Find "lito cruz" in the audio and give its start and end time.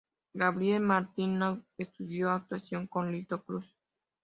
3.11-3.67